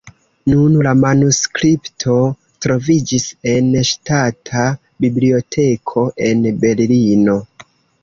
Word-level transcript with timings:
Nun 0.51 0.77
la 0.87 0.93
manuskripto 1.01 2.15
troviĝis 2.67 3.29
en 3.53 3.71
Ŝtata 3.93 4.67
Biblioteko 5.07 6.11
en 6.33 6.47
Berlino. 6.67 7.43